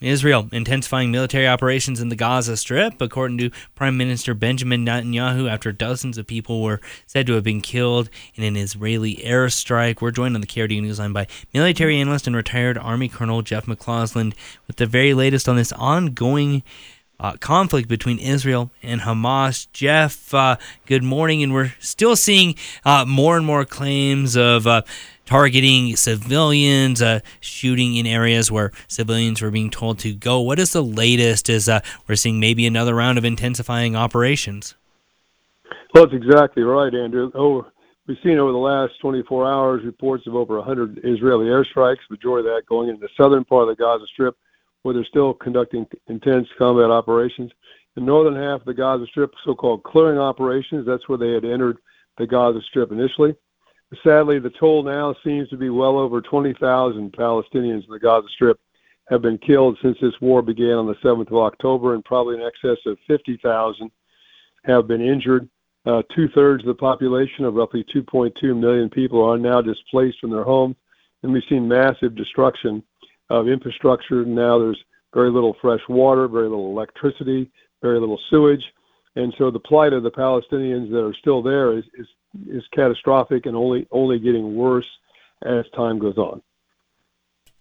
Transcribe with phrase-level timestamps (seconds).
[0.00, 5.72] Israel intensifying military operations in the Gaza Strip, according to Prime Minister Benjamin Netanyahu, after
[5.72, 10.00] dozens of people were said to have been killed in an Israeli airstrike.
[10.00, 14.34] We're joined on the KRDO Newsline by military analyst and retired Army Colonel Jeff McCausland
[14.68, 16.62] with the very latest on this ongoing
[17.20, 19.66] uh, conflict between Israel and Hamas.
[19.72, 20.56] Jeff, uh,
[20.86, 21.42] good morning.
[21.42, 22.54] And we're still seeing
[22.84, 24.82] uh, more and more claims of uh,
[25.28, 30.40] targeting civilians, uh, shooting in areas where civilians were being told to go.
[30.40, 31.50] What is the latest?
[31.50, 34.74] Is uh, we're seeing maybe another round of intensifying operations?
[35.92, 37.30] Well, that's exactly right, Andrew.
[37.34, 37.66] Oh,
[38.06, 42.54] we've seen over the last 24 hours reports of over 100 Israeli airstrikes, majority of
[42.54, 44.34] that going into the southern part of the Gaza Strip,
[44.80, 47.52] where they're still conducting intense combat operations.
[47.96, 51.76] The northern half of the Gaza Strip, so-called clearing operations, that's where they had entered
[52.16, 53.34] the Gaza Strip initially.
[54.04, 58.60] Sadly, the toll now seems to be well over 20,000 Palestinians in the Gaza Strip
[59.08, 62.42] have been killed since this war began on the 7th of October, and probably in
[62.42, 63.90] excess of 50,000
[64.64, 65.48] have been injured.
[65.86, 70.30] Uh, Two thirds of the population of roughly 2.2 million people are now displaced from
[70.30, 70.76] their homes,
[71.22, 72.82] and we've seen massive destruction
[73.30, 74.22] of infrastructure.
[74.24, 74.82] Now there's
[75.14, 78.64] very little fresh water, very little electricity, very little sewage.
[79.16, 82.06] And so the plight of the Palestinians that are still there is, is
[82.48, 84.86] is catastrophic and only only getting worse
[85.44, 86.42] as time goes on.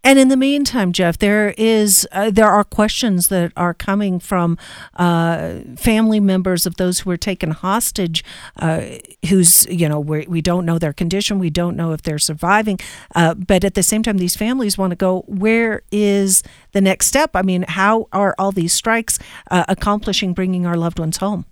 [0.07, 4.57] And in the meantime, Jeff, there is uh, there are questions that are coming from
[4.95, 8.23] uh, family members of those who were taken hostage,
[8.57, 8.83] uh,
[9.27, 12.79] who's you know we we don't know their condition, we don't know if they're surviving,
[13.15, 15.25] uh, but at the same time, these families want to go.
[15.27, 17.31] Where is the next step?
[17.33, 19.19] I mean, how are all these strikes
[19.51, 21.45] uh, accomplishing bringing our loved ones home?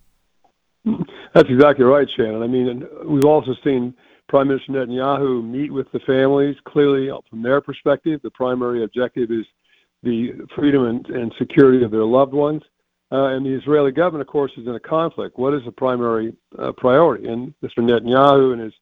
[1.36, 2.42] That's exactly right, Shannon.
[2.42, 3.94] I mean, we've also seen
[4.30, 6.56] Prime Minister Netanyahu meet with the families.
[6.66, 9.46] Clearly, from their perspective, the primary objective is
[10.02, 12.62] the freedom and, and security of their loved ones.
[13.12, 15.38] Uh, and the Israeli government, of course, is in a conflict.
[15.38, 17.28] What is the primary uh, priority?
[17.28, 17.80] And Mr.
[17.80, 18.74] Netanyahu and his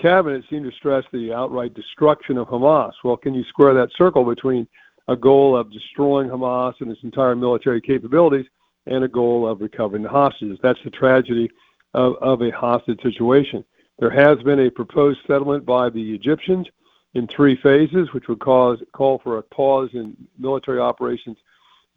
[0.00, 2.92] cabinet seem to stress the outright destruction of Hamas.
[3.04, 4.66] Well, can you square that circle between
[5.06, 8.46] a goal of destroying Hamas and its entire military capabilities
[8.86, 10.58] and a goal of recovering the hostages.
[10.62, 11.48] That's the tragedy
[11.94, 13.64] of, of a hostage situation.
[13.98, 16.66] There has been a proposed settlement by the Egyptians
[17.14, 21.36] in three phases, which would cause call for a pause in military operations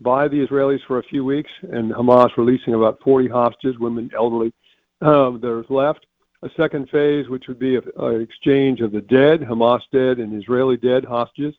[0.01, 4.53] by the Israelis for a few weeks, and Hamas releasing about 40 hostages, women, elderly,
[5.01, 6.05] um, are left.
[6.43, 10.77] A second phase, which would be an exchange of the dead, Hamas dead and Israeli
[10.77, 11.55] dead hostages,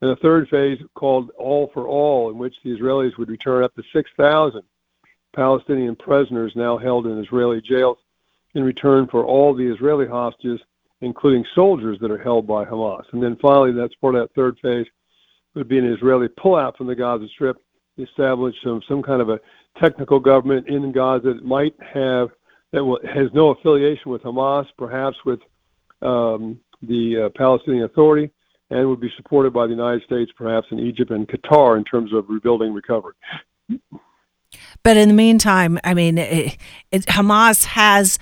[0.00, 3.74] and a third phase called All for All, in which the Israelis would return up
[3.76, 4.62] to 6,000
[5.36, 7.98] Palestinian prisoners now held in Israeli jails
[8.54, 10.60] in return for all the Israeli hostages,
[11.02, 13.04] including soldiers that are held by Hamas.
[13.12, 14.86] And then finally, that's part of that third phase,
[15.54, 17.58] would be an Israeli pullout from the Gaza Strip,
[17.98, 19.40] establish some, some kind of a
[19.78, 22.30] technical government in Gaza that might have,
[22.72, 25.40] that will, has no affiliation with Hamas, perhaps with
[26.00, 28.30] um, the uh, Palestinian Authority,
[28.70, 32.12] and would be supported by the United States, perhaps in Egypt and Qatar in terms
[32.14, 33.14] of rebuilding recovery.
[34.86, 36.56] But in the meantime, I mean, it,
[36.92, 38.20] it, Hamas has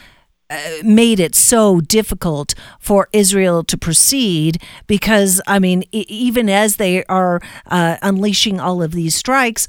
[0.48, 7.04] uh, made it so difficult for Israel to proceed because, I mean, even as they
[7.04, 9.68] are uh, unleashing all of these strikes,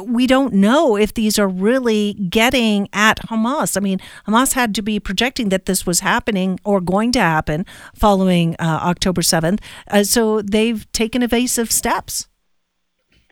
[0.00, 3.76] we don't know if these are really getting at Hamas.
[3.76, 7.66] I mean, Hamas had to be projecting that this was happening or going to happen
[7.92, 9.58] following uh, October 7th.
[9.90, 12.28] Uh, so they've taken evasive steps.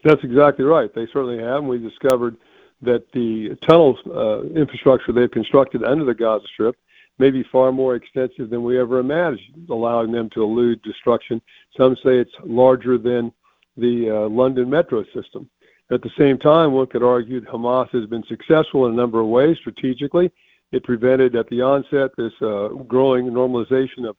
[0.02, 0.92] That's exactly right.
[0.92, 1.58] They certainly have.
[1.58, 2.36] And we discovered
[2.84, 6.76] that the tunnel uh, infrastructure they've constructed under the Gaza Strip
[7.18, 11.40] may be far more extensive than we ever imagined, allowing them to elude destruction.
[11.76, 13.32] Some say it's larger than
[13.76, 15.48] the uh, London metro system.
[15.90, 19.26] At the same time, one could argue Hamas has been successful in a number of
[19.26, 20.32] ways strategically.
[20.72, 24.16] It prevented at the onset this uh, growing normalization of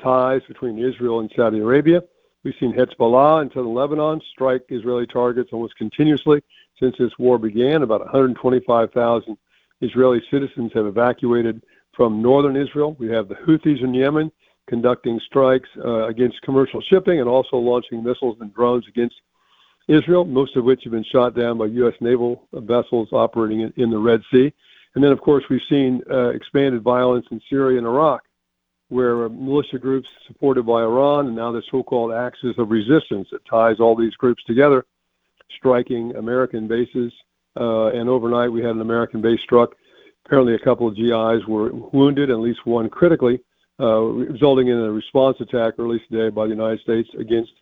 [0.00, 2.02] ties between Israel and Saudi Arabia.
[2.46, 6.40] We've seen Hezbollah in southern Lebanon strike Israeli targets almost continuously
[6.78, 7.82] since this war began.
[7.82, 9.36] About 125,000
[9.80, 12.94] Israeli citizens have evacuated from northern Israel.
[13.00, 14.30] We have the Houthis in Yemen
[14.68, 19.16] conducting strikes uh, against commercial shipping and also launching missiles and drones against
[19.88, 21.94] Israel, most of which have been shot down by U.S.
[22.00, 24.52] naval vessels operating in, in the Red Sea.
[24.94, 28.22] And then, of course, we've seen uh, expanded violence in Syria and Iraq,
[28.88, 33.80] where militia groups supported by Iran and now the so-called axis of resistance that ties
[33.80, 34.84] all these groups together,
[35.56, 37.12] striking American bases.
[37.58, 39.74] Uh, and overnight, we had an American base struck.
[40.24, 43.40] Apparently, a couple of GIs were wounded, at least one critically,
[43.80, 47.52] uh, resulting in a response attack early today by the United States against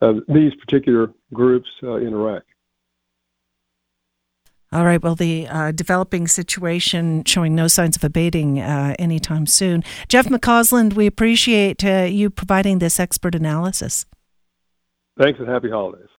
[0.00, 2.44] uh, these particular groups uh, in Iraq.
[4.72, 5.02] All right.
[5.02, 9.84] Well, the uh, developing situation showing no signs of abating uh, anytime soon.
[10.08, 14.06] Jeff McCausland, we appreciate uh, you providing this expert analysis.
[15.20, 16.08] Thanks and happy holidays.